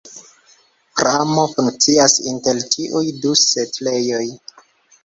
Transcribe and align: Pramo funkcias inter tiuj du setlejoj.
Pramo 0.99 1.43
funkcias 1.51 2.17
inter 2.33 2.65
tiuj 2.73 3.05
du 3.23 3.39
setlejoj. 3.45 4.27